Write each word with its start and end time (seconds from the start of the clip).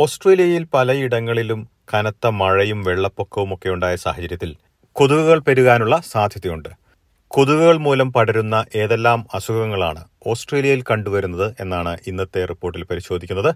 ഓസ്ട്രേലിയയിൽ 0.00 0.66
പലയിടങ്ങളിലും 0.74 1.68
കനത്ത 1.94 2.26
മഴയും 2.26 2.82
വെള്ളപ്പൊക്കവും 2.82 3.54
ഒക്കെ 3.54 3.68
ഉണ്ടായ 3.68 3.96
സാഹചര്യത്തിൽ 3.96 4.56
കൊതുകുകൾ 4.92 5.38
പെരുകാനുള്ള 5.38 6.00
സാധ്യതയുണ്ട്. 6.00 6.68
കൊതുകുകൾ 7.28 7.76
മൂലം 7.76 8.12
പടരുന്ന 8.12 8.64
ഏതെല്ലാം 8.76 9.26
അസുഖങ്ങളാണ് 9.34 10.04
ഓസ്ട്രേലിയയിൽ 10.26 10.82
കണ്ടുവരുന്നത് 10.82 11.54
എന്നാണ് 11.60 11.98
ഇന്നത്തെ 12.06 12.44
റിപ്പോർട്ടിൽ 12.44 12.84
പരിശോധിക്കുന്നത്. 12.84 13.54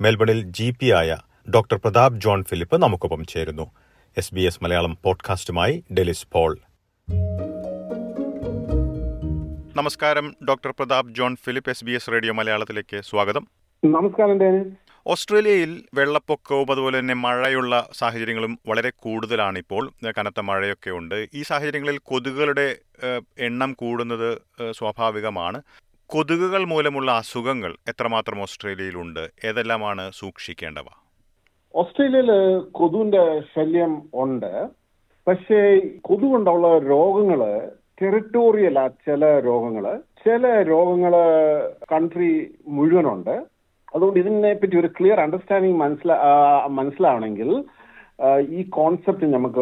മെൽബണിൽ 0.00 0.42
ജി 0.42 0.74
പി 0.80 0.90
ആയ 0.90 1.16
ഡോക്ടർ 1.54 1.76
പ്രതാപ് 1.76 2.20
ജോൺ 2.20 2.44
ഫിലിപ്പ് 2.44 2.76
നമുക്കൊപ്പം 2.76 3.24
ചേരുന്നു. 3.24 3.70
എസ് 4.16 4.34
ബി 4.34 4.40
എസ് 4.40 4.58
മലയാളം 4.62 4.98
പോഡ്കാസ്റ്റുമായി 5.04 5.84
ഡെലിസ് 5.98 6.26
പോൾ. 6.32 6.58
നമസ്കാരം 9.76 10.36
doctor 10.48 10.70
Pratap 10.70 11.14
John 11.14 11.36
Philip 11.36 11.70
S 11.70 11.84
B 11.84 11.92
S 11.92 12.10
radio 12.12 12.32
മലയാളത്തിലേക്ക് 12.32 13.00
സ്വാഗതം. 13.00 13.46
നമസ്കാരം 13.84 14.38
ഓസ്ട്രേലിയയിൽ 15.08 15.72
വെള്ളപ്പൊക്കവും 15.94 16.70
അതുപോലെ 16.70 16.98
തന്നെ 16.98 17.14
മഴയുള്ള 17.14 17.88
സാഹചര്യങ്ങളും 17.92 18.58
വളരെ 18.68 18.90
കൂടുതലാണ് 18.98 19.58
ഇപ്പോൾ 19.58 19.90
കനത്ത 20.18 20.40
മഴയൊക്കെ 20.40 20.90
ഉണ്ട്. 20.90 21.14
ഈ 21.34 21.42
സാഹചര്യങ്ങളിൽ 21.42 21.98
കൊതുകുകളുടെ 22.04 22.76
എണ്ണം 23.38 23.72
കൂടുന്നത് 23.72 24.38
സ്വാഭാവികമാണ്. 24.70 25.62
കൊതുകുകൾ 26.06 26.64
മൂലമുള്ള 26.64 27.12
അസുഖങ്ങൾ 27.12 27.76
എത്രമാത്രം 27.88 28.40
ഓസ്ട്രേലിയയിലുണ്ട്? 28.40 29.30
ഏതെല്ലാമാണ് 29.44 30.10
സൂക്ഷിക്കേണ്ടവ? 30.12 30.88
ഓസ്ട്രേലിയയിൽ 31.74 32.30
കൊതുവിന്റെ 32.72 33.40
ശല്യം 33.40 34.10
ഉണ്ട്. 34.14 34.52
പക്ഷേ 35.26 35.60
കൊതു 36.00 36.26
കൊണ്ടുള്ള 36.26 36.78
രോഗങ്ങൾ 36.78 37.70
ടെറിട്ടോറിയൽ 38.02 38.88
ചില 38.88 39.24
രോഗങ്ങൾ 39.40 39.98
ചില 40.24 40.62
രോഗങ്ങൾ 40.62 41.14
കൺട്രി 41.92 42.30
മുഴുവനുണ്ട്. 42.68 43.55
അതുകൊണ്ട് 43.96 44.20
ഇതിനെ 44.20 44.54
പറ്റി 44.54 44.76
ഒരു 44.76 44.86
ക്ലിയർ 44.86 45.20
അണ്ടർസ്റ്റാൻഡിങ് 45.20 45.80
മനസ്സിലാ 45.80 46.16
മനസ്സിലാവണമെങ്കിൽ 46.70 47.64
ഈ 48.48 48.62
കോൺസെപ്റ്റ് 48.62 49.26
നമുക്ക് 49.26 49.60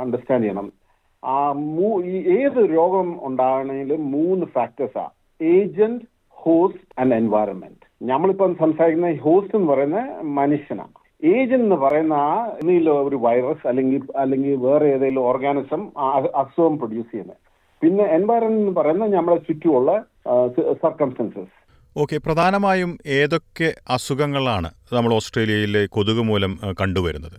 അണ്ടർസ്റ്റാൻഡ് 0.00 0.44
ചെയ്യണം. 0.44 0.72
ആ 1.24 1.52
മൂ- 1.52 2.04
ഏത് 2.04 2.70
രോഗം 2.74 3.26
ഉണ്ടാകണമെങ്കിലും 3.26 4.10
മൂന്ന് 4.10 4.46
ഫാക്ടേഴ്സാ 4.46 5.08
ഏജന്റ് 5.42 6.04
ഹോസ്റ്റ് 6.30 7.00
ആൻഡ് 7.00 7.14
എൻവയറമെന്റ് 7.14 8.10
നമ്മളിപ്പം 8.10 8.56
സംസാരിക്കുന്ന 8.60 9.14
ഹോസ്റ്റ് 9.14 9.56
എന്ന് 9.56 9.72
പറയുന്ന 9.72 10.20
മനുഷ്യനാണ്. 10.22 10.88
ഏജന്റ് 11.26 11.64
എന്ന് 11.64 11.76
പറയുന്ന 11.76 12.14
എന്തെങ്കിലും 12.62 13.08
ഒരു 13.08 13.16
വൈറസ് 13.16 13.66
അല്ലെങ്കിൽ 13.66 14.02
അല്ലെങ്കിൽ 14.16 14.56
വേറെ 14.56 14.86
ഏതെങ്കിലും 14.86 15.20
ഓർഗാനിസം 15.20 15.88
അസുഖം 16.36 16.78
പ്രൊഡ്യൂസ് 16.78 17.12
ചെയ്യുന്നത്. 17.12 17.36
പിന്നെ 17.80 18.04
എൻവയറമെന്റ് 18.04 18.60
എന്ന് 18.60 18.80
പറയുന്നത് 18.80 19.14
നമ്മളെ 19.14 19.36
ചുറ്റുമുള്ള 19.36 20.04
സർക്കംസ്റ്റൻസസ് 20.72 21.65
ഓക്കെ 21.96 22.16
പ്രധാനമായും 22.18 22.90
ഏതൊക്കെ 23.16 23.68
അസുഖങ്ങളാണ് 23.88 24.68
നമ്മൾ 24.92 25.12
ഓസ്ട്രേലിയയിലെ 25.14 25.82
കൊതുക് 25.86 26.22
മൂലം 26.22 26.52
കണ്ടുവരുന്നത്? 26.80 27.38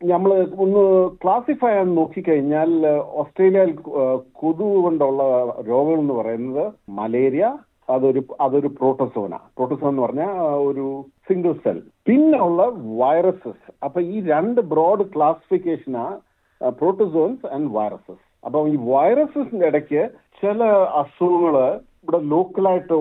നമ്മൾ 0.00 0.30
ഒന്ന് 0.56 0.82
ക്ലാസിഫൈ 1.22 1.68
ചെയ്യാൻ 1.68 1.88
നോക്കിക്കഴിഞ്ഞാൽ 1.94 2.70
ഓസ്ട്രേലിയയിൽ 3.14 3.70
കൊതുക് 4.34 4.74
കൊണ്ടുള്ള 4.82 5.22
രോഗങ്ങൾ 5.68 6.00
എന്ന് 6.00 6.14
പറയുന്നത് 6.14 6.64
മലേറിയ 6.90 7.46
അതൊരു 7.88 8.20
അതൊരു 8.40 8.68
പ്രോട്ടോസോന 8.76 9.34
പ്രോട്ടോസോൺ 9.56 9.90
എന്ന് 9.90 10.02
പറഞ്ഞാൽ 10.02 10.34
ഒരു 10.66 10.84
സിംഗിൾ 11.28 11.52
സെൽ 11.64 11.78
പിന്നുള്ള 12.06 12.62
വൈറസസ് 13.00 13.66
അപ്പൊ 13.84 14.00
ഈ 14.08 14.20
രണ്ട് 14.26 14.60
ബ്രോഡ് 14.70 15.04
ക്ലാസിഫിക്കേഷനാ 15.14 16.04
പ്രോട്ടോസോൺസ് 16.60 17.46
ആൻഡ് 17.46 17.70
വൈറസസ് 17.74 18.24
അപ്പൊ 18.44 18.60
ഈ 18.68 18.76
വൈറസസിന്റെ 18.88 19.66
ഇടയ്ക്ക് 19.66 20.02
ചില 20.42 20.62
അസുഖങ്ങൾ 20.96 21.56
ഇവിടെ 22.04 22.20
ലോക്കലായിട്ട് 22.30 22.94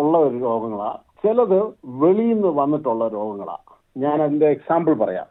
ഉള്ള 0.00 0.16
ഒരു 0.26 0.36
രോഗങ്ങളാണ് 0.44 1.00
ചിലത് 1.22 1.58
വെളിയിൽ 2.02 2.34
നിന്ന് 2.34 2.52
വന്നിട്ടുള്ള 2.58 3.04
രോഗങ്ങളാണ് 3.14 3.64
ഞാൻ 3.96 4.22
അതിന്റെ 4.22 4.48
എക്സാമ്പിൾ 4.48 4.94
പറയാം. 4.94 5.26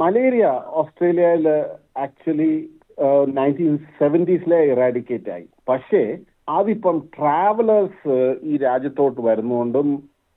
മലേറിയ 0.00 0.46
ഓസ്ട്രേലിയയിൽ 0.80 1.46
ആക്ച്വലി 2.04 2.52
നയന്റീൻ 3.36 3.74
സെവന്റീസിലെ 3.98 4.58
ഇറാഡിക്കേറ്റ് 4.72 5.30
ആയി. 5.30 5.46
പക്ഷേ 5.68 6.02
അതിപ്പം 6.48 6.96
ട്രാവലേഴ്സ് 7.16 8.16
ഈ 8.42 8.56
രാജ്യത്തോട്ട് 8.66 9.20
വരുന്നതുകൊണ്ടും 9.28 9.88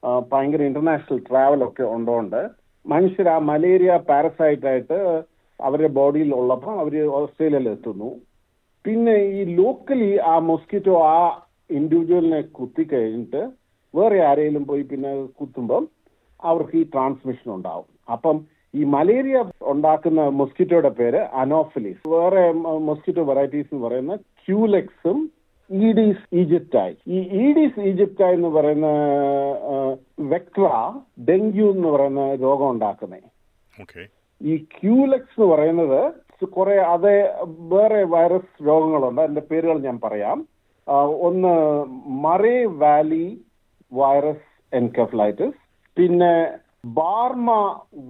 ആ, 0.04 0.12
ഭയങ്കര 0.32 0.62
ഇന്റർനാഷണൽ 0.62 1.20
ട്രാവൽ 1.28 1.62
ഒക്കെ 1.66 1.84
ഉണ്ടോണ്ട് 1.96 2.40
മനുഷ്യർ 2.86 3.28
ആ 3.30 3.38
മലേറിയ 3.50 3.92
പാരസൈറ്റ് 4.08 4.68
ആയിട്ട് 4.68 4.98
അവരുടെ 5.60 5.90
ബോഡിയിൽ 5.98 6.30
ഉള്ളപ്പോൾ 6.36 6.76
അവർ 6.80 6.94
ഓസ്ട്രേലിയയിൽ 7.20 7.68
എത്തുന്നു. 7.70 8.10
പിന്നെ 8.86 9.16
ഈ 9.38 9.42
ലോക്കലി 9.60 10.18
ആ 10.30 10.40
മോസ്കിറ്റോ 10.48 10.96
ആ 11.10 11.20
ഇൻഡിവിജ്വലിനെ 11.72 12.42
കുത്തി 12.42 12.84
കഴിഞ്ഞിട്ട് 12.84 13.50
വേറെ 13.96 14.26
ആരെങ്കിലും 14.26 14.66
പോയി 14.68 14.82
പിന്നെ 14.82 15.26
കുത്തുമ്പം 15.26 15.88
അവർക്ക് 16.42 16.78
ഈ 16.78 16.84
ട്രാൻസ്മിഷൻ 16.84 17.54
ഉണ്ടാവും. 17.54 17.86
അപ്പം 18.12 18.46
ഈ 18.76 18.84
മലേറിയ 18.84 19.46
ഉണ്ടാക്കുന്ന 19.62 20.22
മൊസ്കിറ്റോയുടെ 20.28 20.90
പേര് 20.90 21.18
അനോഫിലിസ് 21.18 22.10
വേറെ 22.10 22.52
മൊസ്കിറ്റോ 22.52 23.24
വെറൈറ്റീസ് 23.24 23.68
എന്ന് 23.74 23.88
പറയുന്ന 23.88 24.16
ക്യൂലെക്സും 24.16 25.32
ഈഡീസ് 25.72 26.36
ഈജിപ്റ്റായി 26.36 26.98
ഈ 27.08 27.20
ഈഡീസ് 27.20 27.80
ഈജിപ്റ്റായി 27.80 28.34
എന്ന് 28.34 28.48
പറയുന്ന 28.48 28.88
വെക്ട്ര 30.20 30.66
ഡെങ്കു 31.30 31.66
എന്ന് 31.72 31.88
പറയുന്ന 31.88 32.36
രോഗം 32.36 32.70
ഉണ്ടാക്കുന്നേ. 32.70 33.22
ഈ 34.42 34.56
ക്യൂലെക്സ് 34.58 35.42
എന്ന് 35.42 35.56
പറയുന്നത് 35.56 36.14
കുറെ 36.46 36.76
അതേ 36.76 37.18
വേറെ 37.48 38.04
വൈറസ് 38.04 38.68
രോഗങ്ങളുണ്ട്. 38.68 39.22
അതിന്റെ 39.22 39.42
പേരുകൾ 39.52 39.80
ഞാൻ 39.80 40.00
പറയാം. 40.04 40.48
ഒന്ന് 41.20 41.54
മറേ 42.22 42.58
വാലി 42.76 43.26
വൈറസ് 43.92 44.48
എൻകഫ്ലൈറ്റിസ് 44.74 45.60
പിന്നെ 45.98 46.34
ബാർമ 46.96 47.50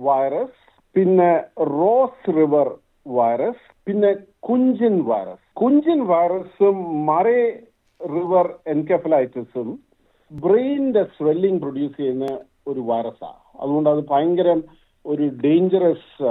വൈറസ് 0.04 0.60
പിന്നെ 0.96 1.32
റോസ് 1.74 2.36
റിവർ 2.36 2.68
വൈറസ് 3.10 3.66
പിന്നെ 3.88 4.12
കുഞ്ചിൻ 4.42 4.96
വൈറസ്. 5.06 5.44
കുഞ്ചിൻ 5.54 6.00
വൈറസും 6.08 6.78
മറേ 7.06 7.40
റിവർ 8.02 8.46
എൻകഫലൈറ്റിസും 8.66 9.68
ബ്രെയിനിന്റെ 10.32 11.04
സ്വെല്ലിംഗ് 11.16 11.62
പ്രൊഡ്യൂസ് 11.62 11.98
ചെയ്യുന്ന 11.98 12.28
ഒരു 12.68 12.82
വൈറസാണ് 12.82 13.40
അതുകൊണ്ട് 13.60 13.90
അത് 13.90 14.02
ഭയങ്കര 14.10 14.50
ഒരു 15.06 15.26
dangerous 15.44 16.30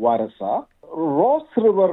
വൈറസാണ് 0.00 0.62
Ross 1.16 1.60
river 1.64 1.92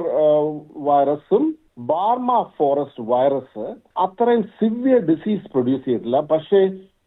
വൈറസും 0.88 1.44
Barmah 1.78 2.30
Forest 2.56 3.02
virus 3.10 3.66
അത്രയും 4.04 4.42
സിവിയർ 4.58 5.00
ഡിസീസ് 5.10 5.50
പ്രൊഡ്യൂസ് 5.52 5.84
ചെയ്തിട്ടില്ല. 5.84 6.20
പക്ഷേ 6.32 6.60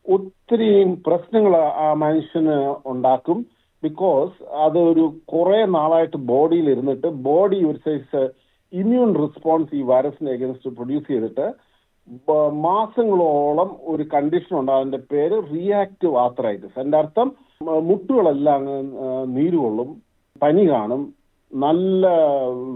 ഒത്തിരി 0.06 0.70
പ്രശ്നങ്ങൾ 1.08 1.54
ആ 1.84 1.90
മനുഷ്യന് 2.04 2.56
ഉണ്ടാക്കും. 2.86 3.40
ബിക്കോസ് 3.84 4.34
അത് 4.66 4.78
ഒരു 4.90 5.04
കുറെ 5.26 5.60
നാളായിട്ട് 5.76 6.18
ബോഡിയിൽ 6.30 6.68
ഇരുന്നിട്ട് 6.70 7.08
ബോഡി 7.26 7.58
ഒരു 7.70 7.80
സൈസ് 7.88 8.22
ഇമ്മ്യൂൺ 8.74 9.10
റെസ്പോൺസ് 9.24 9.76
ഈ 9.76 9.84
വൈറസിന് 9.92 10.30
എഗൻസ്റ്റ് 10.30 10.70
പ്രൊഡ്യൂസ് 10.78 11.08
ചെയ്തിട്ട് 11.08 11.48
മാസങ്ങളോളം 12.66 13.70
ഒരു 13.86 14.04
കണ്ടീഷൻ 14.14 14.54
ഉണ്ട്. 14.60 14.72
അതിന്റെ 14.72 15.00
പേര് 15.12 15.36
റിയാക്റ്റീവ് 15.54 16.16
ആത്രൈറ്റിസ് 16.18 16.80
എന്റെ 16.80 16.98
അർത്ഥം 16.98 17.28
മുട്ടുകളെല്ലാം 17.90 18.56
അങ്ങ് 18.62 18.78
ആ, 19.04 19.08
നീര് 19.36 19.58
കൊള്ളും 19.58 19.90
പനി 20.42 20.64
കാണും 20.70 21.02
നല്ല 21.54 22.08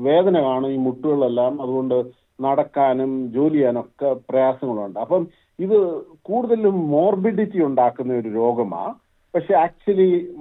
വേദന 0.02 0.42
കാണും 0.42 0.72
ഈ 0.72 0.76
മുട്ടുകളെല്ലാം. 0.76 1.62
അതുകൊണ്ട് 1.62 2.06
നടക്കാനും 2.42 3.32
ജോലി 3.34 3.54
ചെയ്യാനും 3.54 3.80
ഒക്കെ 3.80 4.16
പ്രയാസങ്ങളുണ്ട്. 4.30 5.00
അപ്പം 5.00 5.28
ഇത് 5.60 6.02
കൂടുതലും 6.22 6.90
മോർബിഡിറ്റി 6.90 7.60
ഉണ്ടാക്കുന്ന 7.64 8.14
ഒരു 8.14 8.30
രോഗമാണ് 8.30 8.94
പക്ഷെ 9.36 9.54
ആക്ച്വലി 9.54 10.36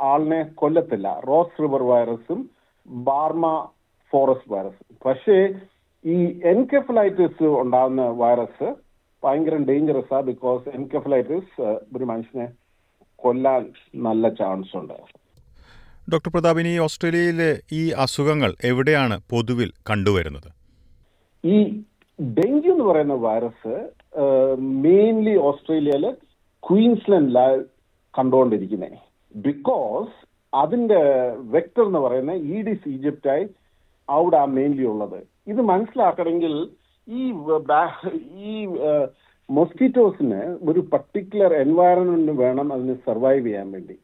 ആളിനെ 0.00 0.42
കൊല്ലത്തില്ല. 0.42 1.20
റോസ് 1.28 1.62
റിവർ 1.62 1.82
വൈറസും 1.82 2.50
ബാർമ 2.86 3.68
ഫോറസ്റ്റ് 4.12 4.52
വൈറസും. 4.52 4.96
പക്ഷേ 5.06 5.48
ഈ 6.04 6.40
എൻകെഫലൈറ്റിസ് 6.44 7.44
ഉണ്ടാകുന്ന 7.44 8.02
വൈറസ് 8.02 8.74
ഭയങ്കര 9.24 9.56
ഡേഞ്ചറസ് 9.56 10.14
ആ 10.14 10.20
ബിക്കോസ് 10.20 10.68
എൻകെഫലൈറ്റിസ് 10.68 11.60
ഒരു 11.96 12.04
മനുഷ്യനെ 12.04 12.48
കൊല്ലാൻ 13.16 13.66
നല്ല 13.94 14.28
ചാൻസ് 14.28 14.76
ഉണ്ട് 14.76 14.92
ഡോക്ടർ 16.12 16.30
പ്രതാപ് 16.34 16.60
ഇനി 16.60 16.72
ഓസ്ട്രേലിയയിലെ 16.78 17.48
ഈ 17.72 17.82
അസുഖങ്ങൾ 18.04 18.50
എവിടെയാണ് 18.64 19.16
പൊതുവിൽ 19.30 19.70
കണ്ടുവരുന്നത്? 19.90 20.48
ഈ 21.44 21.56
ഡെങ്കി 22.18 22.68
എന്ന് 22.74 22.84
പറയുന്ന 22.84 23.16
വൈറസ് 23.26 23.74
മെയിൻലി 24.86 25.34
ഓസ്ട്രേലിയയിൽ 25.48 26.06
ക്വീൻസ്ലൻഡിലാണ് 26.62 27.60
കണ്ടുകൊണ്ടിരിക്കുന്നത് 28.18 28.98
ബിക്കോസ് 29.34 30.12
അതിന്റെ 30.52 31.00
വെക്ടർ 31.54 31.84
എന്ന് 31.86 31.98
പറയുന്ന 31.98 32.32
ഈഡിസ് 32.56 32.88
ഈജിപ്റ്റായി 32.88 33.46
അവിടെ 34.08 34.44
മെയിൻലി 34.58 34.86
ഉള്ളത്. 34.92 35.18
ഇത് 35.48 35.60
മനസ്സിലാക്കണമെങ്കിൽ 35.72 36.54
ഈ 37.08 37.22
ഈ 38.48 38.54
മൊസ്കിറ്റോസിന് 39.48 40.42
ഒരു 40.70 40.80
പർട്ടിക്കുലർ 40.92 41.52
എൻവയറൺമെന്റ് 41.64 42.32
വേണം 42.44 42.68
അതിന് 42.72 42.94
സർവൈവ് 43.06 43.46
ചെയ്യാൻ 43.46 43.68
വേണ്ടി. 43.72 43.96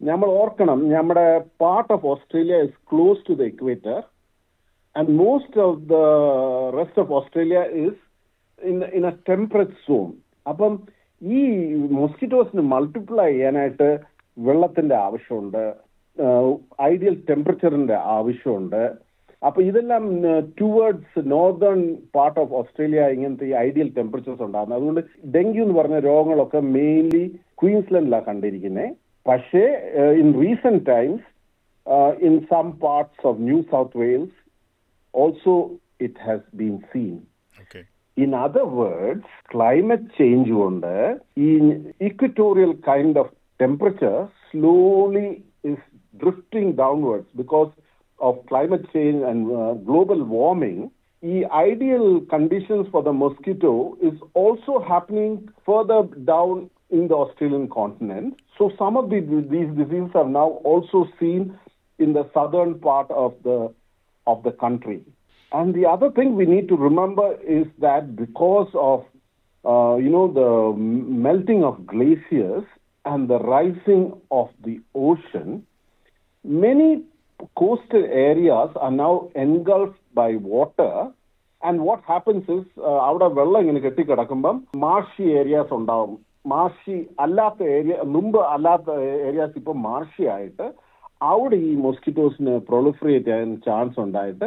നമ്മൾ 0.00 0.28
ഓർക്കണം 0.40 0.78
നമ്മുടെ 0.92 1.26
part 1.62 1.92
of 1.96 2.06
Australia 2.12 2.58
is 2.66 2.78
close 2.90 3.24
to 3.26 3.34
the 3.40 3.44
equator 3.52 3.98
and 4.96 5.12
most 5.22 5.60
of 5.66 5.80
the 5.92 5.98
rest 6.78 7.02
of 7.02 7.12
Australia 7.18 7.60
is 7.84 8.00
in 8.58 8.78
in 8.98 9.04
a 9.10 9.12
temperate 9.30 9.76
zone 9.88 10.08
അപ്പം 10.52 10.72
ഈ 11.22 11.40
മോസ്കിറ്റോസിന് 12.00 12.64
മൾട്ടിപ്ലൈ 12.74 13.28
ചെയ്യാനായിട്ട് 13.32 13.88
വെള്ളത്തിന്റെ 14.36 14.96
ആവശ്യമുണ്ട് 15.06 15.62
ഐഡിയൽ 16.90 17.14
ടെമ്പറേച്ചറിന്റെ 17.28 17.96
ആവശ്യമുണ്ട്. 18.16 18.82
അപ്പൊ 19.42 19.60
ഇതെല്ലാം 19.68 20.04
towards 20.60 21.20
northern 21.34 21.78
part 22.16 22.40
of 22.42 22.54
Australia 22.60 23.02
ഇങ്ങനത്തെ 23.14 23.46
ഈ 23.50 23.54
ഐഡിയൽ 23.66 23.88
ടെമ്പറേച്ചേഴ്സ് 23.98 24.44
ഉണ്ടാകുന്നത്. 24.46 24.78
അതുകൊണ്ട് 24.78 25.02
ഡെങ്കി 25.36 25.60
എന്ന് 25.64 25.76
പറഞ്ഞ 25.78 25.98
രോഗങ്ങളൊക്കെ 26.10 26.60
മെയിൻലി 26.76 27.24
ക്വീൻസ്ലൻഡിലാണ് 27.60 28.28
കണ്ടിരിക്കുന്നത് 28.30 28.90
പക്ഷേ 29.26 29.64
in 30.20 30.28
recent 30.40 30.84
times 30.86 31.26
in 32.26 32.34
some 32.50 32.66
parts 32.82 33.26
of 33.26 33.40
New 33.42 33.58
South 33.70 33.98
Wales 33.98 34.38
also 35.14 35.54
it 36.00 36.22
has 36.26 36.46
been 36.54 36.76
seen 36.92 37.14
okay 37.58 37.80
in 38.16 38.32
other 38.36 38.66
words 38.78 39.36
climate 39.52 40.10
change 40.18 40.52
കൊണ്ട് 40.52 40.92
ഈ 41.40 41.50
equatorial 42.08 42.72
kind 42.88 43.18
of 43.18 43.32
temperature 43.60 44.16
slowly 44.46 45.28
is 45.64 45.84
drifting 46.14 46.72
downwards 46.78 47.30
because 47.36 47.72
of 48.20 48.40
climate 48.50 48.88
change 48.94 49.22
and 49.24 49.46
global 49.86 50.22
warming 50.32 50.86
ഈ 51.22 51.36
ideal 51.62 52.04
conditions 52.32 52.88
for 52.92 53.02
the 53.02 53.12
mosquito 53.22 53.72
is 54.08 54.20
also 54.36 54.74
happening 54.90 55.36
further 55.68 56.02
down 56.24 56.54
in 56.89 57.07
the 57.07 57.15
Australian 57.15 57.67
continent. 57.69 58.39
So 58.57 58.71
some 58.77 58.95
of 58.97 59.09
the, 59.09 59.19
these 59.19 59.69
diseases 59.75 60.11
are 60.15 60.27
now 60.27 60.49
also 60.63 61.07
seen 61.19 61.57
in 61.99 62.13
the 62.13 62.29
southern 62.33 62.79
part 62.79 63.09
of 63.11 63.33
the 63.43 63.73
of 64.27 64.43
the 64.43 64.51
country. 64.51 65.01
And 65.51 65.73
the 65.73 65.85
other 65.85 66.09
thing 66.11 66.35
we 66.35 66.45
need 66.45 66.67
to 66.69 66.75
remember 66.75 67.27
is 67.59 67.67
that 67.79 68.15
because 68.15 68.69
of 68.73 69.05
uh, 69.65 69.95
you 69.97 70.09
know 70.09 70.27
the 70.31 70.77
melting 70.77 71.63
of 71.63 71.85
glaciers 71.87 72.63
and 73.05 73.29
the 73.29 73.39
rising 73.39 74.13
of 74.31 74.49
the 74.63 74.79
ocean, 74.95 75.65
many 76.43 77.03
coastal 77.57 78.05
areas 78.05 78.69
are 78.75 78.91
now 78.91 79.29
engulfed 79.35 79.99
by 80.13 80.35
water. 80.35 81.11
And 81.61 81.81
what 81.81 82.01
happens 82.13 82.43
is 82.55 82.65
അവിടെ 83.07 83.27
വെള്ളം 83.37 83.61
ഇങ്ങനെ 83.63 83.79
കെട്ടിക്കിടക്കുമ്പം 83.85 84.55
marshy 84.83 85.23
areas 85.39 85.71
ഉണ്ടാവും 85.77 86.13
Marshy 86.44 86.96
അല്ലാത്ത 87.20 87.62
area 87.70 87.96
മുമ്പ് 88.06 88.38
അല്ലാത്ത 88.52 88.90
areas 89.20 89.58
ഇപ്പൊ 89.58 89.72
marshy 89.80 90.24
ആയിട്ട് 90.26 90.66
അവിടെ 91.22 91.56
ഈ 91.62 91.72
മോസ്കിറ്റോസിന് 91.76 92.52
പ്രൊളിഫറേറ്റ് 92.60 93.26
ചെയ്യാൻ 93.26 93.50
ചാൻസ് 93.60 93.98
ഉണ്ടായിട്ട് 94.00 94.46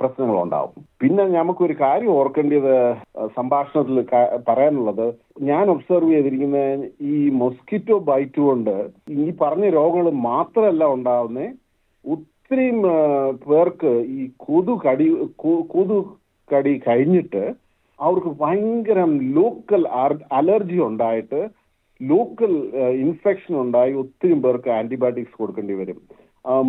പ്രശ്നങ്ങൾ 0.00 0.36
ഉണ്ടാവും 0.40 0.72
പിന്നെ 1.00 1.24
നമുക്കൊരു 1.28 1.74
കാര്യം 1.80 2.12
ഓർക്കേണ്ടത് 2.12 2.74
സംഭാഷണത്തിൽ 3.36 4.00
പറയാനുള്ളത് 4.48 5.06
ഞാൻ 5.42 5.64
ഒബ്സർവ് 5.70 6.10
ചെയ്തിരിക്കുന്ന 6.10 6.58
ഈ 7.10 7.16
മൊസ്കിറ്റോ 7.36 7.96
ബൈറ്റ് 8.00 8.40
കൊണ്ട് 8.40 8.74
ഈ 9.16 9.26
പറഞ്ഞ 9.40 9.68
രോഗങ്ങൾ 9.70 10.10
മാത്രമല്ല 10.26 10.84
ഉണ്ടാവുന്നത് 10.92 11.48
ഒത്തിരി 12.04 12.68
പേർക്ക് 13.48 13.92
ഈ 14.10 14.22
കൊതു 14.36 14.74
കടി 14.86 15.08
കൊതു 15.68 15.98
കടി 16.50 16.74
കഴിഞ്ഞിട്ട് 16.78 17.42
അവർക്ക് 18.04 18.30
ഭയങ്കരം 18.42 19.10
ലോക്കൽ 19.38 19.82
അലർജി 20.38 20.78
ഉണ്ടായിട്ട് 20.88 21.40
ലോക്കൽ 22.00 22.52
ഇൻഫെക്ഷൻ 23.04 23.54
ഉണ്ടായി 23.62 23.92
ഒത്തിരി 24.02 24.36
പേർക്ക് 24.44 24.70
ആന്റിബയോട്ടിക്സ് 24.76 25.38
കൊടുക്കേണ്ടി 25.40 25.74
വരും. 25.80 25.98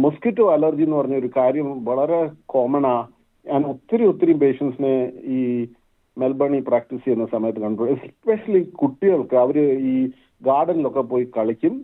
മൊസ്കിറ്റോ 0.03 0.45
അലർജി 0.55 0.83
എന്ന് 0.85 0.97
പറഞ്ഞ 0.99 1.15
ഒരു 1.23 1.29
കാര്യം 1.37 1.67
വളരെ 1.89 2.19
കോമണാ. 2.53 2.95
ഞാൻ 3.45 3.61
ഒത്തിരി 3.73 4.03
ഒത്തിരി 4.11 4.33
പേഷ്യൻസിനെ 4.41 4.95
ഈ 5.35 5.39
മെൽബണിൽ 6.17 6.63
പ്രാക്ടീസ് 6.69 7.03
ചെയ്യുന്ന 7.03 7.25
സമയത്ത് 7.35 7.61
കണ്ടു. 7.65 7.83
എസ്പെഷ്യലി 7.93 8.61
കുട്ടികൾക്ക് 8.81 9.35
അവർ 9.43 9.57
ഈ 9.91 9.95
ഗാർഡനിലൊക്കെ 10.41 11.03
പോയി 11.11 11.25
കളിക്കും 11.37 11.75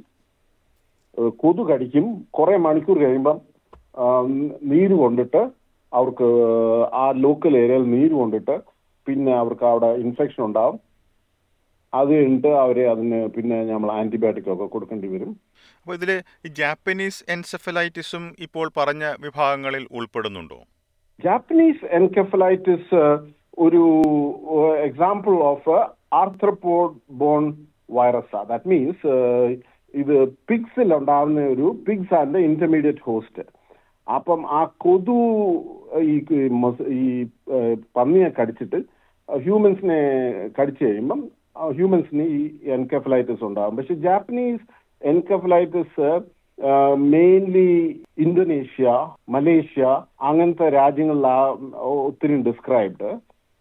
കൊതു 1.43 1.61
കടിക്കും 1.69 2.05
കുറെ 2.37 2.55
മണിക്കൂർ 2.65 2.97
കഴിയുമ്പം 3.03 3.37
നീര് 4.71 4.95
കൊണ്ടിട്ട് 5.03 5.41
അവർക്ക് 5.91 6.27
ആ 7.01 7.05
ലോക്കൽ 7.25 7.53
ഏരിയയിൽ 7.61 7.85
നീര് 7.93 8.13
കൊണ്ടിട്ട് 8.19 8.55
പിന്നെ 9.07 9.33
അവർക്ക് 9.41 9.65
അവിടെ 9.71 9.89
ഇൻഫെക്ഷൻ 10.05 10.41
ഉണ്ടാവും. 10.47 10.77
അത് 11.93 12.09
കഴിഞ്ഞിട്ട് 12.15 12.51
അവരെ 12.63 12.83
അതിന് 12.93 13.19
പിന്നെ 13.35 13.57
നമ്മൾ 13.71 13.89
ആന്റിബയോട്ടിക് 13.99 14.49
ഒക്കെ 14.53 14.67
കൊടുക്കേണ്ടി 14.73 15.07
വരും. 15.13 15.31
അപ്പോൾ 15.81 15.95
ഇതിൽ 15.99 16.11
ജാപ്പനീസ് 16.59 17.23
എൻസെഫലൈറ്റിസും 17.35 18.23
ഇപ്പോൾ 18.45 18.67
പറഞ്ഞ 18.77 19.03
വിഭാഗങ്ങളിൽ 19.25 19.83
ഉൾപ്പെടുന്നുണ്ടോ? 19.97 20.59
ജാപ്പനീസ് 21.19 21.85
എൻകെഫലൈറ്റിസ് 21.99 23.01
ഒരു 23.65 23.83
എക്സാമ്പിൾ 24.87 25.35
ഓഫ് 25.51 25.77
ആർത്രപ്പോ 26.21 26.75
ബോൺ 27.21 27.45
വൈറസാ 27.97 28.41
ദാറ്റ് 28.49 28.69
മീൻസ് 28.71 29.13
ഇത് 29.93 30.15
പിഗ്സിൽ 30.49 30.89
ഉണ്ടാകുന്ന 30.99 31.45
ഒരു 31.53 31.67
പിഗ്സ് 31.87 32.15
ആൻഡ് 32.19 32.39
ഇന്റർമീഡിയറ്റ് 32.49 33.05
ഹോസ്റ്റ് 33.07 33.43
അപ്പം 34.07 34.41
ആ 34.57 34.61
കൊതു 34.83 35.15
ഈ 36.11 36.15
ഈ 36.99 37.05
പന്നിയെ 37.97 38.29
കടിച്ചിട്ട് 38.39 38.79
ഹ്യൂമൻസിനെ 39.29 39.99
കടിച്ചു 40.57 40.83
കഴിയുമ്പം 40.85 41.21
ഹ്യൂമൻസിന് 41.77 42.25
ഈ 42.37 42.41
എൻകഫലൈറ്റിസ് 42.77 43.43
ഉണ്ടാകും 43.43 43.77
പക്ഷെ 43.77 43.95
Japanese 44.07 44.65
encephalitis 45.01 46.09
mainly 47.13 47.71
Indonesia 48.25 48.93
Malaysia 49.29 49.83
അങ്ങനത്തെ 50.29 50.67
രാജ്യങ്ങളിലാണ് 50.69 51.67
ഒത്തിരി 52.05 52.37
ഡിസ്ക്രൈബ്ഡ് 52.47 53.11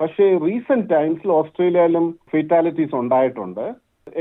പക്ഷേ 0.01 0.25
റീസെന്റ് 0.47 0.89
ടൈംസിൽ 0.95 1.31
ഓസ്ട്രേലിയയിലും 1.31 2.07
ഫെറ്റാലിറ്റീസ് 2.33 2.95
ഉണ്ടായിട്ടുണ്ട്. 2.95 3.67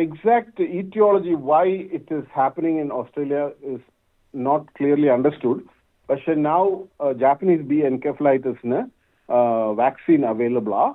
Exact 0.04 0.64
aetiology 0.78 1.34
why 1.50 1.68
it 1.98 2.14
is 2.20 2.30
happening 2.36 2.82
in 2.84 2.90
Australia 3.00 3.40
is 3.74 3.86
not 4.34 4.68
clearly 4.78 5.10
understood 5.16 5.62
പക്ഷെ 6.10 6.34
നൗ 6.50 6.62
ജാപ്പനീസ് 7.24 7.68
ബി 7.72 7.80
എൻകെഫ്ലൈറ്റിസിന് 7.92 8.80
വാക്സിൻ 9.82 10.24
അവൈലബിൾ 10.32 10.76
ആ 10.84 10.86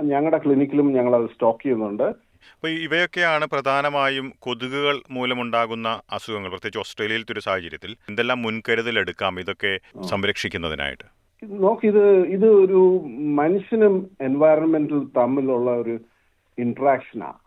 ഞങ്ങളുടെ 0.00 0.38
ക്ലിനിക്കിലും 0.38 0.92
ഞങ്ങൾ 0.92 1.16
അത് 1.16 1.26
സ്റ്റോക്ക് 1.34 1.62
ചെയ്യുന്നുണ്ട്. 1.62 2.06
അപ്പോൾ 2.54 2.68
ഇവയൊക്കെയാണ് 2.68 3.46
പ്രധാനമായും 3.46 4.32
കൊതുകുകൾ 4.38 5.02
മൂലമുണ്ടാകുന്ന 5.10 6.00
അസുഖങ്ങൾ 6.10 6.50
പ്രത്യേകിച്ച് 6.50 6.78
ഓസ്ട്രേലിയയിലത്തെ 6.78 7.32
ഒരു 7.32 7.40
സാഹചര്യത്തിൽ. 7.40 7.96
എന്തെല്ലാം 8.08 8.42
മുൻകരുതൽ 8.42 8.98
എടുക്കാം 8.98 9.40
ഇതൊക്കെ 9.40 9.80
സംരക്ഷിക്കുന്നതിനായിട്ട്? 10.02 11.04
നോക്ക് 11.42 11.86
ഇത് 11.86 12.26
ഇത് 12.26 12.46
ഒരു 12.46 12.80
മനുഷ്യനും 13.18 14.10
എൻവയറമെന്റിൽ 14.20 15.00
തമ്മിലുള്ള 15.18 15.70
ഒരു 15.70 15.98
ഇൻട്രാക്ഷനാണ് 16.58 17.38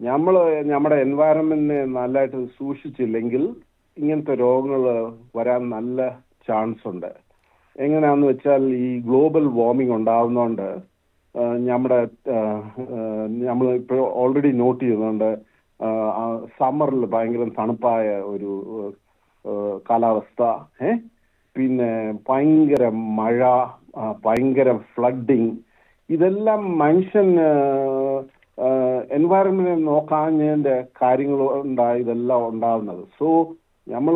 നമ്മൾ 0.00 0.62
നമ്മുടെ 0.62 0.94
എൻവയറമെന്റിനെ 0.94 1.84
നല്ലതായിട്ട് 1.84 2.46
സൂക്ഷിച്ചില്ലെങ്കിൽ 2.58 3.42
ഇങ്ങനത്തെ 3.98 4.34
രോഗങ്ങൾ 4.34 5.12
വരാൻ 5.36 5.70
നല്ല 5.70 6.18
ചാൻസ് 6.48 6.88
ഉണ്ട്. 6.88 7.10
എങ്ങനെയാന്ന് 7.78 8.26
വെച്ചാൽ 8.26 8.62
ഈ 8.74 8.98
ഗ്ലോബൽ 9.00 9.46
വാർമിംഗ് 9.46 9.92
ഉണ്ടാവുന്നതുകൊണ്ട് 9.92 10.91
നമ്മുടെ 11.66 11.98
നമ്മൾ 13.46 13.66
ഇപ്പോൾ 13.80 14.00
ഓൾറെഡി 14.20 14.50
നോട്ട് 14.60 14.82
ചെയ്യുന്നുണ്ട് 14.82 15.30
സമ്മറിൽ 16.58 17.04
ഭയങ്കര 17.14 17.46
തണുപ്പായ 17.58 18.02
ഒരു 18.32 18.50
കാലാവസ്ഥ 19.88 20.42
ഏ? 20.82 20.90
പിന്നെ 21.56 21.88
ഭയങ്കര 22.28 22.84
മഴ 23.18 23.38
ഭയങ്കര 24.26 24.68
ഫ്ലഡിങ് 24.92 25.50
ഇതെല്ലാം 26.10 26.60
മനുഷ്യൻ 26.78 27.28
എൻവയറമെന്റിനെ 29.16 29.74
നോക്കാഞ്ഞതിന്റെ 29.88 30.76
കാര്യങ്ങൾ 31.02 31.40
ഉണ്ടായി 31.62 32.00
ഇതെല്ലാം 32.04 32.42
ഉണ്ടാവുന്നത്. 32.48 33.02
സോ 33.18 33.28
നമ്മൾ 33.86 34.14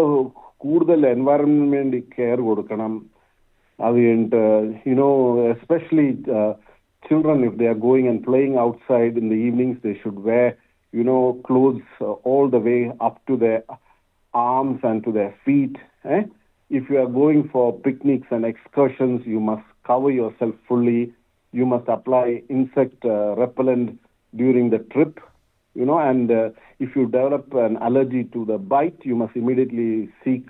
കൂടുതൽ 0.64 1.00
എൻവയറമെന്റിന് 1.06 1.76
വേണ്ടി 1.76 1.98
കെയർ 2.14 2.38
കൊടുക്കണം. 2.48 2.92
അത് 3.78 3.96
കഴിഞ്ഞിട്ട് 3.96 4.42
you know 4.88 5.08
especially 5.52 6.06
children, 7.08 7.44
if 7.44 7.56
they 7.58 7.66
are 7.66 7.74
going 7.74 8.08
and 8.08 8.24
playing 8.24 8.56
outside 8.56 9.16
in 9.16 9.28
the 9.28 9.34
evenings, 9.34 9.78
they 9.82 9.98
should 10.02 10.18
wear, 10.18 10.56
you 10.92 11.04
know, 11.04 11.40
clothes 11.44 11.82
uh, 12.00 12.12
all 12.24 12.48
the 12.48 12.58
way 12.58 12.92
up 13.00 13.24
to 13.26 13.36
their 13.36 13.64
arms 14.34 14.80
and 14.82 15.04
to 15.04 15.12
their 15.12 15.34
feet. 15.44 15.76
Eh? 16.04 16.22
If 16.70 16.90
you 16.90 16.98
are 16.98 17.06
going 17.06 17.48
for 17.48 17.78
picnics 17.78 18.26
and 18.30 18.44
excursions, 18.44 19.22
you 19.26 19.40
must 19.40 19.64
cover 19.86 20.10
yourself 20.10 20.54
fully. 20.68 21.12
You 21.52 21.64
must 21.64 21.88
apply 21.88 22.42
insect 22.48 23.04
uh, 23.04 23.34
repellent 23.36 23.98
during 24.34 24.70
the 24.70 24.78
trip, 24.78 25.20
you 25.74 25.86
know, 25.86 25.98
and 25.98 26.30
uh, 26.30 26.50
if 26.78 26.94
you 26.94 27.06
develop 27.06 27.54
an 27.54 27.78
allergy 27.78 28.24
to 28.24 28.44
the 28.44 28.58
bite, 28.58 28.98
you 29.04 29.16
must 29.16 29.34
immediately 29.36 30.10
seek 30.22 30.46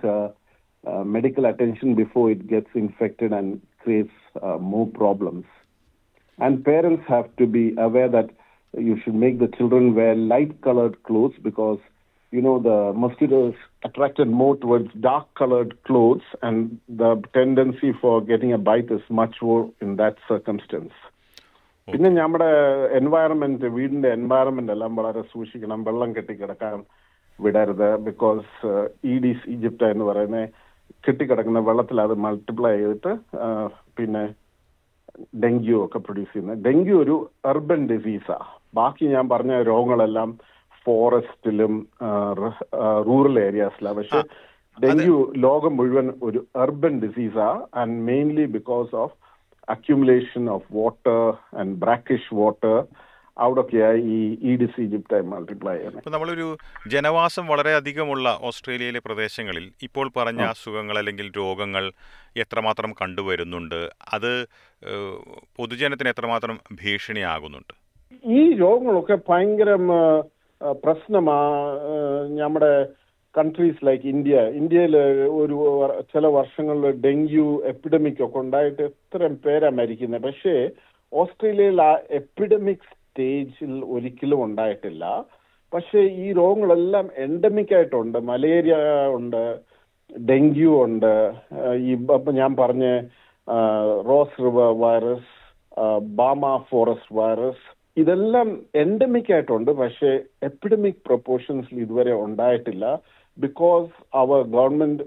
medical 1.04 1.44
attention 1.44 1.94
before 1.94 2.30
it 2.30 2.48
gets 2.48 2.68
infected 2.74 3.32
and 3.32 3.60
creates 3.78 4.12
more 4.58 4.86
problems. 4.88 5.44
And 6.38 6.64
parents 6.64 7.04
have 7.08 7.28
to 7.36 7.46
be 7.46 7.74
aware 7.78 8.08
that 8.08 8.30
you 8.74 9.00
should 9.00 9.14
make 9.14 9.38
the 9.38 9.48
children 9.48 9.94
wear 9.94 10.14
light 10.14 10.60
colored 10.60 11.02
clothes 11.02 11.34
because, 11.42 11.78
you 12.32 12.42
know, 12.42 12.58
the 12.60 12.92
mosquitoes 12.94 13.54
attracted 13.82 14.28
more 14.28 14.56
towards 14.56 14.92
dark 15.00 15.26
colored 15.34 15.72
clothes 15.84 16.26
and 16.42 16.78
the 16.88 17.22
tendency 17.32 17.92
for 18.02 18.20
getting 18.20 18.52
a 18.52 18.58
bite 18.58 18.90
is 18.90 19.00
much 19.08 19.36
more 19.40 19.70
in 19.80 19.96
that 20.02 20.16
circumstance. 20.28 20.96
പിന്നെ 21.88 22.08
നമ്മുടെ 22.10 22.48
environment 22.98 23.66
വീടിന്റെ 23.74 24.08
environment 24.18 24.72
എല്ലാം 24.74 24.92
വളരെ 24.98 25.20
സൂക്ഷിക്കണം 25.32 25.80
വെള്ളം 25.88 26.10
കെട്ടിക്കിടക്കാൻ 26.16 26.78
വിടരുത് 27.38 27.88
because 28.08 28.70
Aedes 29.12 29.44
Egypt 29.52 29.86
എന്ന് 29.94 30.04
പറയുന്ന 30.08 30.40
കെട്ടിക്കിടക്കുന്ന 31.06 31.60
വെള്ളത്തിൽ 31.68 32.00
അത് 32.06 32.14
മൾട്ടിപ്ലൈ 32.24 32.72
ചെയ്തിട്ട് 32.80 33.12
പിന്നെ 33.98 34.24
ഡെങ്കു 35.40 35.76
ഒക്കെ 35.84 35.98
പ്രൊഡ്യൂസ് 35.98 36.32
ചെയ്യുന്നത് 36.32 36.62
ഡെങ്കു 36.64 36.94
ഒരു 36.94 37.16
അർബൻ 37.44 37.80
ഡിസീസാ 37.88 38.38
ബാക്കി 38.74 39.04
ഞാൻ 39.06 39.28
പറഞ്ഞ 39.28 39.54
രോഗങ്ങളെല്ലാം 39.62 40.30
ഫോറസ്റ്റിലും 40.86 41.74
റൂറൽ 43.06 43.38
ഏരിയാസിലാണ് 43.40 43.96
പക്ഷെ 43.96 44.20
ഡെങ്കു 44.78 45.16
ലോകം 45.36 45.76
മുഴുവൻ 45.76 46.12
ഒരു 46.22 46.46
urban 46.56 47.00
ഡിസീസാ 47.00 47.48
and 47.74 47.96
mainly 48.00 48.46
because 48.46 48.94
of 48.94 49.14
accumulation 49.68 50.50
of 50.50 50.66
water 50.72 51.20
and 51.58 51.74
brackish 51.76 52.34
water 52.34 52.76
അവിടൊക്കെയായി 53.38 54.00
ഈ 54.00 54.38
ഈഡിസ് 54.42 54.80
ഈജിപ്റ്റായി 54.80 55.22
മൾട്ടിപ്ലൈ 55.22 55.76
ഇപ്പൊ 55.76 56.10
നമ്മളൊരു 56.10 56.56
ജനവാസം 56.88 57.46
വളരെ 57.46 57.74
അധികമുള്ള 57.74 58.38
ഓസ്ട്രേലിയയിലെ 58.42 58.98
പ്രദേശങ്ങളിൽ 58.98 59.72
ഇപ്പോൾ 59.82 60.10
പറഞ്ഞ 60.16 60.42
അസുഖങ്ങൾ 60.42 60.98
അല്ലെങ്കിൽ 60.98 61.32
രോഗങ്ങൾ 61.36 61.92
എത്രമാത്രം 62.36 62.92
കണ്ടുവരുന്നുണ്ട്? 62.92 63.90
അത് 64.12 64.46
പൊതുജനത്തിന് 65.56 66.08
എത്രമാത്രം 66.08 66.58
ഭീഷണിയാകുന്നുണ്ട്? 66.72 67.74
ഈ 68.26 68.52
രോഗങ്ങളൊക്കെ 68.52 69.18
ഭയങ്കര 69.28 69.70
പ്രശ്നമാ 70.84 71.38
നമ്മുടെ 72.38 72.86
കൺട്രീസ് 73.38 73.86
ലൈക്ക് 73.86 74.06
ഇന്ത്യ 74.06 74.36
ഇന്ത്യയിൽ 74.40 74.96
ഒരു 75.26 75.56
ചില 76.02 76.26
വർഷങ്ങളിൽ 76.26 77.00
ഡെങ്കു 77.00 77.62
എപ്പിഡമിക് 77.66 78.22
ഒക്കെ 78.24 78.38
ഉണ്ടായിട്ട് 78.38 78.82
എത്രയും 78.82 79.34
പേരാ 79.46 79.68
മരിക്കുന്നത് 79.70 80.22
പക്ഷേ 80.22 80.70
ഓസ്ട്രേലിയയിൽ 81.12 81.82
ആ 81.82 81.92
എപ്പിഡമിക് 82.10 82.86
സ്റ്റേജിൽ 83.16 83.74
ഒരിക്കലും 83.94 84.40
ഉണ്ടായിട്ടില്ല. 84.44 85.04
പക്ഷേ 85.74 86.00
ഈ 86.24 86.26
രോഗങ്ങളെല്ലാം 86.38 87.06
എൻഡമിക് 87.24 87.72
ആയിട്ടുണ്ട്. 87.76 88.18
മലേറിയ 88.30 88.76
ഉണ്ട് 89.18 89.42
ഡെങ്കു 90.28 90.72
ഉണ്ട് 90.82 91.14
ഈ 91.88 91.92
ഞാൻ 92.40 92.52
പറഞ്ഞ 92.60 92.84
Ross 94.08 94.42
River 94.44 94.70
virus 94.82 95.32
Barmah 96.20 96.42
Forest 96.70 97.16
virus 97.20 97.64
ഇതെല്ലാം 98.02 98.48
എൻഡമിക് 98.82 99.32
ആയിട്ടുണ്ട്. 99.34 99.70
പക്ഷേ 99.82 100.10
എപ്പിഡമിക് 100.48 101.02
പ്രൊപ്പോർഷൻസിൽ 101.08 101.80
ഇതുവരെ 101.86 102.14
ഉണ്ടായിട്ടില്ല. 102.26 102.86
Because 103.38 103.90
our 104.22 104.40
government 104.56 105.04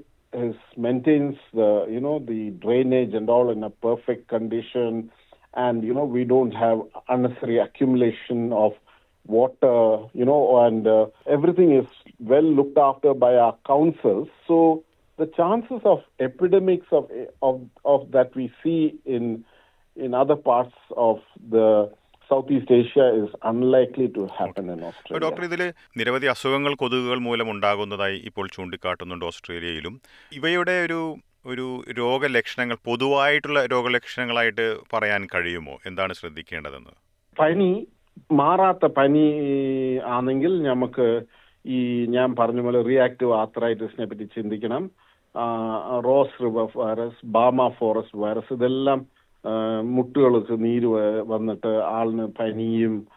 maintains 0.86 1.46
you 1.94 2.02
know 2.10 2.18
the 2.34 2.42
drainage 2.66 3.16
and 3.22 3.34
all 3.38 3.50
in 3.56 3.66
a 3.72 3.74
perfect 3.88 4.30
condition 4.36 4.94
and 5.54 5.84
you 5.84 5.94
know 5.94 6.06
we 6.06 6.26
don't 6.26 6.56
have 6.56 6.82
unnecessary 7.08 7.60
accumulation 7.60 8.52
of 8.56 8.74
water 9.26 10.00
you 10.14 10.26
know 10.26 10.66
and 10.66 10.88
uh, 10.88 11.06
everything 11.28 11.72
is 11.72 11.86
well 12.22 12.44
looked 12.44 12.80
after 12.80 13.16
by 13.16 13.36
our 13.36 13.56
councils 13.66 14.28
so 14.48 14.84
the 15.20 15.28
chances 15.28 15.82
of 15.84 16.04
epidemics 16.20 16.88
of 16.92 17.10
of 17.42 17.62
of 17.86 18.12
that 18.12 18.36
we 18.36 18.52
see 18.64 19.00
in 19.08 19.44
in 19.98 20.14
other 20.14 20.36
parts 20.36 20.76
of 20.98 21.20
the 21.50 21.92
South 22.30 22.54
അപ്പോൾ 22.54 24.90
Australia. 24.90 25.24
Doctor 25.24 25.44
ഇതിൽ 25.44 25.74
നിരവധി 25.98 26.28
അസുഖങ്ങൾ 26.28 26.74
കൊതുകുകൾ 26.74 27.20
മൂലം 27.20 27.50
ഉണ്ടാകുന്നതായി 27.50 28.22
ഇപ്പോൾ 28.30 28.48
ചൂണ്ടിക്കാട്ടുന്നുണ്ട് 28.48 29.26
ഓസ്ട്രേലിയയിലും 29.26 30.02
ഇവയുടെ 30.32 30.82
ഒരു 30.82 31.18
ഒരു 31.46 31.82
രോഗലക്ഷണങ്ങൾ 31.98 32.78
പൊതുവായിട്ടുള്ള 32.86 33.66
രോഗലക്ഷണങ്ങളായിട്ട് 33.66 34.78
പറയാൻ 34.94 35.28
കഴിയുമോ? 35.36 35.80
എന്താണ് 35.86 36.14
ശ്രദ്ധിക്കേണ്ടതെന്ന്? 36.14 36.94
പനി 37.40 37.88
മാറാത്ത 38.32 38.86
പനി 38.86 39.26
ആണെങ്കിൽ 40.00 40.64
നമുക്ക് 40.64 41.22
ഈ 41.66 42.06
ഞാൻ 42.06 42.36
പറഞ്ഞ 42.40 42.62
പോലെ 42.62 42.82
റിയാക്റ്റീവ് 42.82 43.34
ആത്രൈറ്റിസിനെ 43.34 44.06
പറ്റി 44.06 44.24
ചിന്തിക്കണം. 44.24 44.92
Ross 46.06 46.44
River 46.44 46.68
virus 46.76 47.26
Barmah 47.26 47.68
Forest 47.70 48.18
virus 48.18 48.54
ഇതെല്ലാം 48.54 49.06
മുട്ടുകൾക്ക് 49.96 50.64
നീര് 50.64 50.86
വന്നിട്ട് 51.24 51.68
ആളിന് 51.68 52.28
പനിയും 52.40 53.08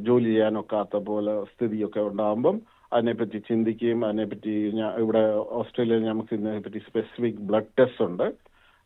ജോലി 0.00 0.24
ചെയ്യാനൊക്കാത്ത 0.24 0.96
പോലെ 0.96 1.44
സ്ഥിതിയൊക്കെ 1.44 2.00
ഉണ്ടാകുമ്പം 2.00 2.56
അതിനെപ്പറ്റി 2.92 3.38
ചിന്തിക്കുകയും 3.38 4.06
അതിനെപ്പറ്റി 4.06 4.72
ഇവിടെ 4.98 5.32
ഓസ്ട്രേലിയയിൽ 5.34 6.04
നമുക്ക് 6.04 6.34
ഇതിനെപ്പറ്റി 6.34 6.78
സ്പെസിഫിക് 6.78 7.34
ബ്ലഡ് 7.34 7.72
ടെസ്റ്റ് 7.78 8.04
ഉണ്ട്. 8.04 8.32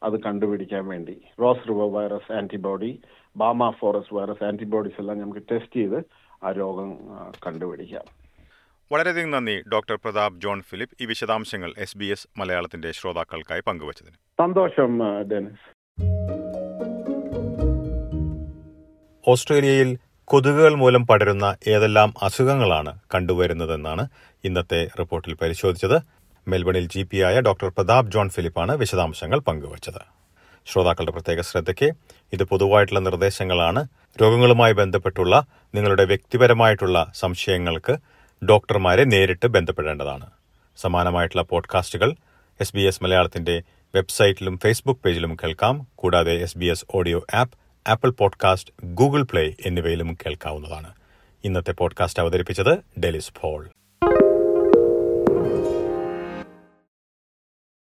അത് 0.02 0.20
കണ്ടുപിടിക്കാൻ 0.22 0.86
വേണ്ടി. 0.86 1.22
Ross 1.40 1.68
River 1.68 1.92
virus 1.92 2.32
antibody 2.32 3.00
Barmah 3.36 3.70
Forest 3.70 4.14
virus 4.14 4.44
antibodies 4.44 5.00
എല്ലാം 5.00 5.18
നമുക്ക് 5.18 5.40
ടെസ്റ്റ് 5.40 5.76
ചെയ്ത് 5.76 6.04
ആ 6.44 6.52
രോഗം 6.52 6.98
കണ്ടുപിടിക്കാം. 7.46 8.04
വളരെയധികം 8.92 9.30
നന്ദി 9.30 9.62
ഡോക്ടർ 9.72 9.98
പ്രതാപ് 10.04 10.40
ജോൺ 10.40 10.60
ഫിലിപ്പ്. 10.60 11.02
ഈ 11.02 11.06
വിശദാംശങ്ങൾ 11.06 11.74
എസ് 11.78 11.98
ബി 11.98 12.04
എസ് 12.04 12.28
മലയാളത്തിന്റെ 12.38 12.90
ശ്രോതാക്കൾക്കായി 12.90 13.60
പങ്കുവച്ചതിന്. 13.60 14.14
സന്തോഷം 14.14 14.98
ഡെനിസ്. 15.22 15.80
ഓസ്ട്രേലിയയിൽ 19.28 19.98
കൊതുകുകൾ 20.30 20.74
മൂലം 20.74 21.06
പടരുന്ന 21.06 21.56
ഏതെല്ലാം 21.66 22.14
അസുഖങ്ങളാണ് 22.22 22.98
കണ്ടുവരുന്നതെന്നാണ് 23.14 24.08
ഇന്നത്തെ 24.44 24.88
റിപ്പോർട്ടിൽ 24.98 25.34
പരിശോധിച്ചത്. 25.34 26.00
മെൽബണിൽ 26.48 26.86
ജി 26.86 27.02
പി 27.02 27.16
ആയ 27.16 27.40
ഡോക്ടർ 27.40 27.68
പ്രതാപ് 27.68 28.10
ജോൺ 28.10 28.28
ഫിലിപ്പാണ് 28.28 28.76
വിശദാംശങ്ങൾ 28.76 29.38
പങ്കുവച്ചത്. 29.38 30.00
ശ്രോതാക്കളുടെ 30.66 31.12
പ്രത്യേക 31.12 31.40
ശ്രദ്ധയ്ക്ക് 31.40 31.92
ഇത് 32.32 32.44
പൊതുവായിട്ടുള്ള 32.44 33.00
നിർദ്ദേശങ്ങളാണ്. 33.00 33.88
രോഗങ്ങളുമായി 34.22 34.72
ബന്ധപ്പെട്ടുള്ള 34.72 35.46
നിങ്ങളുടെ 35.74 36.04
വ്യക്തിപരമായിട്ടുള്ള 36.04 37.12
സംശയങ്ങൾക്ക് 37.14 37.96
ഡോക്ടർമാരെ 38.44 39.04
നേരിട്ട് 39.04 39.46
ബന്ധപ്പെടേണ്ടതാണ്. 39.46 40.26
സമാനമായിട്ടുള്ള 40.76 41.42
പോഡ്കാസ്റ്റുകൾ 41.42 42.14
എസ് 42.60 42.76
ബി 42.76 42.80
എസ് 42.80 43.04
മലയാളത്തിന്റെ 43.04 43.62
വെബ്സൈറ്റിലും 43.94 44.58
ഫേസ്ബുക്ക് 44.58 45.00
പേജിലും 45.00 45.36
കേൾക്കാം. 45.44 45.86
കൂടാതെ 45.94 46.32
S 46.32 46.58
B 46.58 46.66
S 46.66 46.84
audio 46.94 47.26
app 47.34 47.59
Apple 47.86 48.10
podcast 48.10 48.86
Google 48.86 49.22
Play 49.22 49.54
എന്നിവയിലും 49.66 50.14
കേൾക്കാവുന്നതാണ്. 50.14 50.94
ഇന്നത്തെ 51.44 51.72
പോഡ്കാസ്റ്റ് 51.72 52.22
അവതരിപ്പിച്ചത് 52.22 53.00
ഡെലിസ് 53.00 53.32
ഫോൾ 53.40 53.70